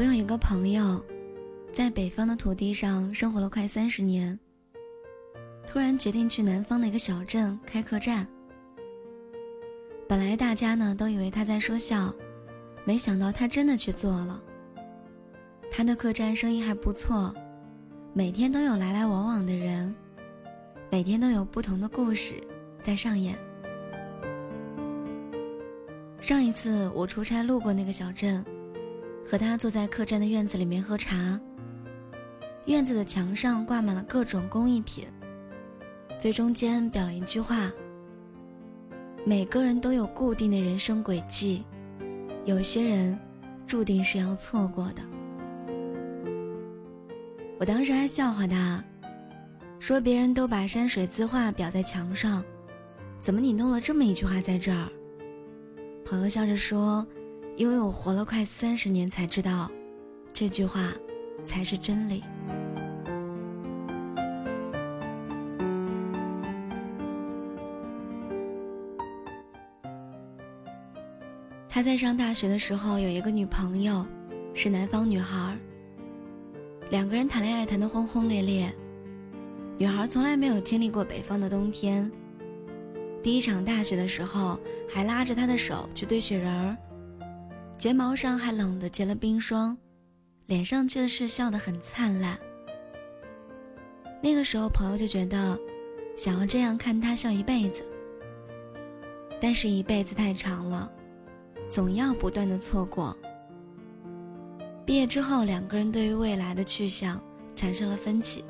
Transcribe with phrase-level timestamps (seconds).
[0.00, 1.04] 我有一个朋友，
[1.74, 4.38] 在北方的土地上生活了快三十年，
[5.66, 8.26] 突然决定去南方的一个小镇开客栈。
[10.08, 12.14] 本来大家呢都以为他在说笑，
[12.82, 14.42] 没想到他真的去做了。
[15.70, 17.34] 他的客栈生意还不错，
[18.14, 19.94] 每天都有来来往往的人，
[20.90, 22.42] 每天都有不同的故事
[22.80, 23.38] 在上演。
[26.22, 28.42] 上一次我出差路过那个小镇。
[29.30, 31.40] 和他坐在客栈的院子里面喝茶。
[32.64, 35.06] 院子的墙上挂满了各种工艺品，
[36.18, 37.70] 最中间表了一句话
[39.24, 41.64] ：“每个人都有固定的人生轨迹，
[42.44, 43.16] 有些人
[43.68, 45.02] 注定是要错过的。”
[47.56, 48.82] 我当时还笑话他，
[49.78, 52.42] 说别人都把山水字画裱在墙上，
[53.22, 54.88] 怎么你弄了这么一句话在这儿？
[56.04, 57.06] 朋友笑着说。
[57.56, 59.70] 因为我活了快三十年，才知道，
[60.32, 60.92] 这句话
[61.44, 62.22] 才是真理。
[71.68, 74.04] 他在上大学的时候有一个女朋友，
[74.54, 75.56] 是南方女孩。
[76.90, 78.74] 两个人谈恋爱谈得轰轰烈烈，
[79.78, 82.10] 女孩从来没有经历过北方的冬天。
[83.22, 86.76] 第一场大雪的时候，还拉着他的手去堆雪人儿。
[87.80, 89.74] 睫毛上还冷得结了冰霜，
[90.44, 92.38] 脸上却是笑得很灿烂。
[94.22, 95.58] 那个时候，朋友就觉得，
[96.14, 97.82] 想要这样看他笑一辈子。
[99.40, 100.92] 但是，一辈子太长了，
[101.70, 103.16] 总要不断的错过。
[104.84, 107.18] 毕业之后，两个人对于未来的去向
[107.56, 108.44] 产生了分歧。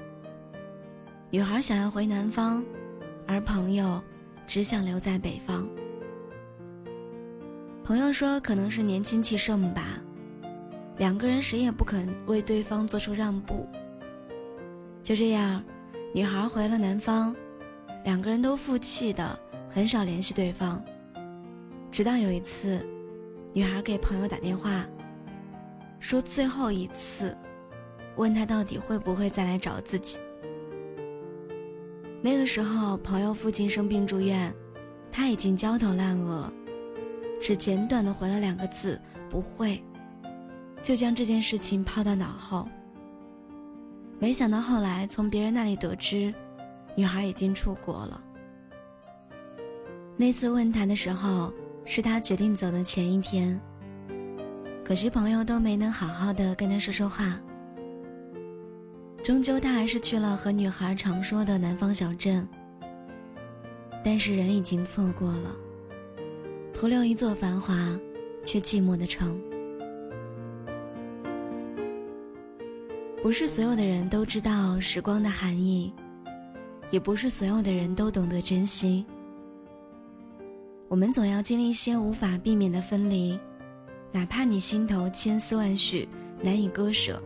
[1.30, 2.64] 女孩想要回南方，
[3.28, 4.02] 而朋友
[4.44, 5.68] 只想留在北方。
[7.90, 10.00] 朋友说：“可能是年轻气盛吧，
[10.96, 13.66] 两个人谁也不肯为对方做出让步。
[15.02, 15.60] 就这样，
[16.14, 17.34] 女孩回了南方，
[18.04, 19.36] 两个人都负气的，
[19.68, 20.80] 很少联系对方。
[21.90, 22.80] 直到有一次，
[23.52, 24.86] 女孩给朋友打电话，
[25.98, 27.36] 说最后一次，
[28.14, 30.16] 问他到底会不会再来找自己。
[32.22, 34.54] 那个时候，朋友父亲生病住院，
[35.10, 36.48] 他已经焦头烂额。”
[37.40, 39.82] 只简短的回了两个字“不会”，
[40.82, 42.68] 就将这件事情抛到脑后。
[44.18, 46.32] 没想到后来从别人那里得知，
[46.94, 48.22] 女孩已经出国了。
[50.16, 51.50] 那次问他的时候，
[51.86, 53.58] 是他决定走的前一天。
[54.84, 57.40] 可惜朋友都没能好好的跟他说说话。
[59.24, 62.46] 终究他还是去了和女孩常说的南方小镇，
[64.04, 65.50] 但是人已经错过了。
[66.80, 67.74] 徒留一座繁华
[68.42, 69.38] 却寂寞的城。
[73.22, 75.92] 不是所有的人都知道时光的含义，
[76.90, 79.04] 也不是所有的人都懂得珍惜。
[80.88, 83.38] 我们总要经历一些无法避免的分离，
[84.10, 86.08] 哪怕你心头千丝万绪
[86.40, 87.22] 难以割舍，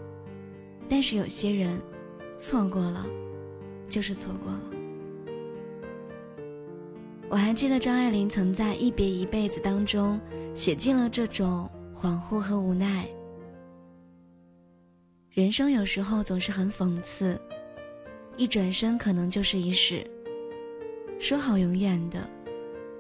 [0.89, 1.81] 但是有些人，
[2.37, 3.07] 错过了，
[3.89, 4.74] 就是错过了。
[7.35, 10.21] 我还记得张爱玲曾在《一别一辈子》当中
[10.55, 13.09] 写尽了这种恍惚和无奈。
[15.31, 17.37] 人生有时候总是很讽刺，
[18.37, 20.09] 一转身可能就是一世。
[21.19, 22.31] 说好永远的，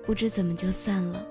[0.04, 1.24] 不知怎么就散了。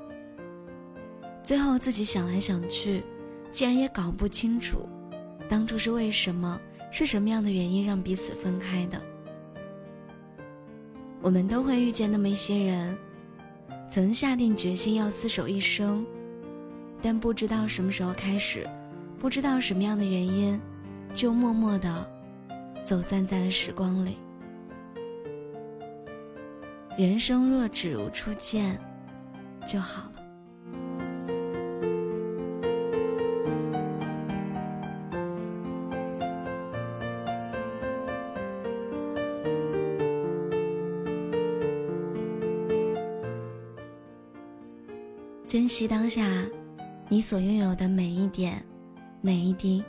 [1.44, 3.04] 最后自己想来想去，
[3.52, 4.88] 竟然也搞不清楚，
[5.50, 6.58] 当初是为什么，
[6.90, 9.02] 是什么样的原因让彼此分开的。
[11.24, 12.98] 我们都会遇见那么一些人，
[13.90, 16.06] 曾下定决心要厮守一生，
[17.02, 18.70] 但不知道什么时候开始，
[19.18, 20.60] 不知道什么样的原因，
[21.14, 22.06] 就默默的
[22.84, 24.18] 走散在了时光里。
[26.98, 28.78] 人生若只如初见，
[29.66, 30.13] 就好。
[45.74, 46.24] 惜当下，
[47.10, 48.64] 你所拥有的每一点，
[49.22, 49.84] 每一滴。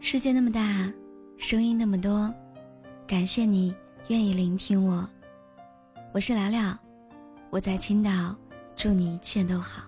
[0.00, 0.92] 世界那么大，
[1.36, 2.34] 声音那么多，
[3.06, 3.72] 感谢你
[4.08, 5.08] 愿意聆听我。
[6.12, 6.76] 我是聊聊，
[7.50, 8.34] 我在青岛，
[8.74, 9.84] 祝你一切都好。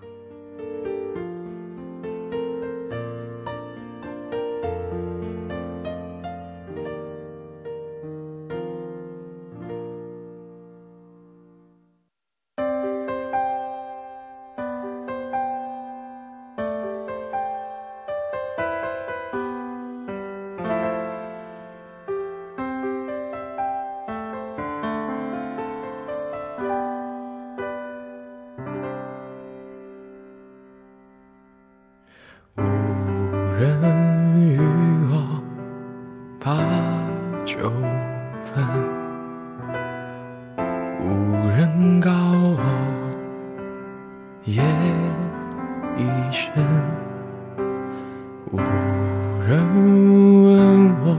[33.56, 33.70] 人
[34.40, 34.58] 与
[35.12, 35.14] 我
[36.40, 36.56] 把
[37.44, 37.70] 酒
[38.42, 38.64] 分，
[41.00, 42.58] 无人告我
[44.44, 44.60] 夜
[45.96, 46.02] 已
[46.32, 46.52] 深，
[48.50, 48.58] 无
[49.46, 49.64] 人
[50.42, 51.16] 问我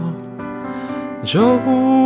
[1.24, 2.05] 周。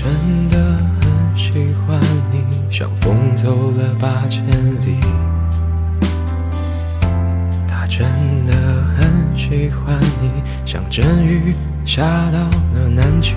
[0.00, 0.06] 真
[0.48, 0.56] 的
[1.00, 2.00] 很喜欢
[2.30, 2.38] 你，
[2.70, 5.00] 像风走了八千里。
[7.66, 8.06] 他真
[8.46, 8.54] 的
[8.96, 10.30] 很喜欢你，
[10.64, 11.52] 像阵雨
[11.84, 12.38] 下到
[12.74, 13.34] 了南极。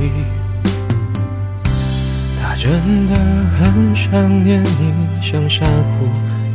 [2.40, 3.16] 他真的
[3.58, 4.13] 很想
[4.44, 6.06] 念你，像珊瑚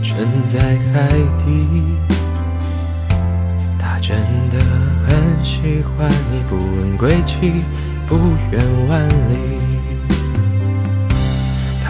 [0.04, 0.60] 沉在
[0.92, 1.08] 海
[1.44, 1.66] 底。
[3.76, 4.16] 他真
[4.50, 4.64] 的
[5.04, 7.64] 很喜欢你，不问归期，
[8.06, 8.14] 不
[8.52, 9.65] 远万里。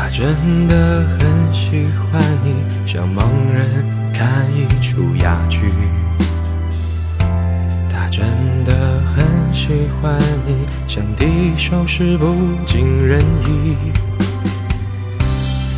[0.09, 2.55] 他真的很喜欢你，
[2.87, 5.63] 像盲人看一出哑剧。
[7.91, 8.25] 他真
[8.65, 10.17] 的很喜欢
[10.47, 13.77] 你，像低手时不尽人意。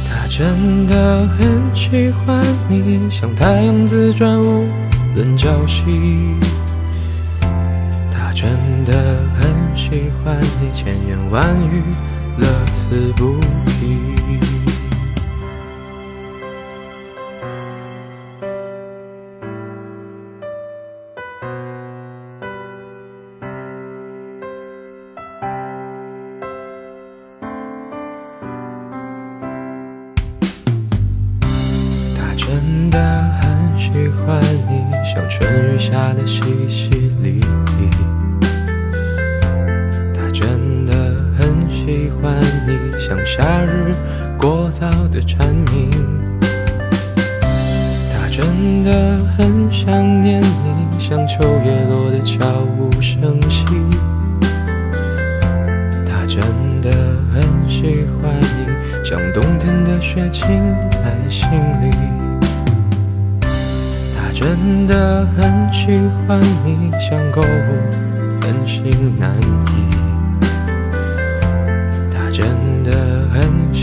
[0.06, 4.68] 他真的很喜欢你，像太阳自转无
[5.16, 6.34] 人交息。
[8.12, 8.50] 他真
[8.84, 8.92] 的
[9.40, 11.82] 很喜欢你，千言万语
[12.38, 14.40] 乐此不疲。
[32.14, 32.98] 他真的
[33.40, 36.90] 很喜欢你，像春雨下的淅淅
[37.20, 38.07] 沥沥。
[43.30, 43.94] 夏日
[44.38, 45.90] 过早的蝉鸣。
[48.10, 49.92] 他真的很想
[50.22, 52.46] 念你，像秋叶落的悄
[52.78, 53.64] 无声息。
[56.06, 56.40] 他真
[56.80, 56.90] 的
[57.34, 60.42] 很喜欢你，像冬天的雪浸
[60.90, 61.46] 在心
[61.82, 61.94] 里。
[64.16, 67.44] 他真的很喜欢你，像购物
[68.40, 69.77] 很心难移。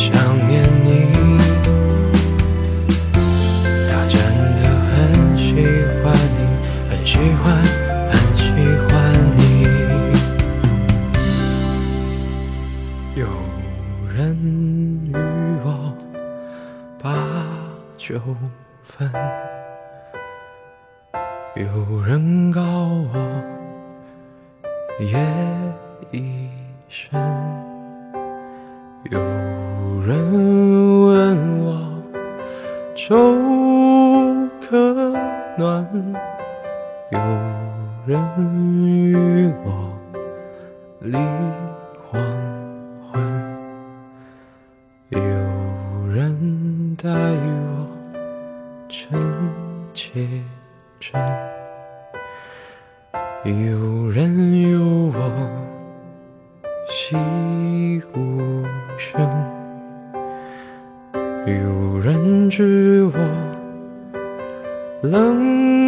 [0.00, 0.16] 想
[0.48, 0.88] 念你，
[3.86, 4.16] 他真
[4.56, 5.46] 的很喜
[6.02, 6.40] 欢你，
[6.88, 7.44] 很喜欢，
[8.08, 8.42] 很喜
[8.88, 8.90] 欢
[9.36, 9.38] 你。
[13.14, 13.26] 有
[14.16, 14.18] 人
[15.04, 15.14] 与
[15.62, 15.68] 我
[17.02, 17.04] 把
[17.98, 18.18] 酒
[18.82, 19.12] 分，
[21.56, 23.14] 有人告我
[25.00, 25.12] 夜
[26.10, 26.48] 已
[26.88, 27.20] 深，
[29.10, 29.20] 有
[30.10, 32.02] 人问我
[32.96, 33.14] 粥
[34.60, 35.14] 可
[35.56, 35.88] 暖，
[37.12, 37.18] 有
[38.04, 38.20] 人
[38.82, 39.96] 与我
[40.98, 41.16] 立
[42.10, 42.20] 黄
[43.12, 43.22] 昏，
[45.10, 45.20] 有
[46.12, 47.86] 人待我
[48.88, 49.12] 真
[49.94, 50.28] 切
[50.98, 51.22] 真，
[53.44, 54.80] 有人有
[55.14, 55.20] 我
[56.88, 57.14] 细
[58.12, 58.64] 无
[58.98, 59.20] 声，
[61.50, 63.18] 有人知我
[65.02, 65.79] 冷